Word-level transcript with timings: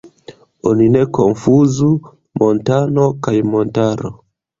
Oni 0.69 0.85
ne 0.93 1.03
konfuzu 1.17 1.89
"montano" 2.39 3.05
kaj 3.29 3.35
"montaro". 3.51 4.11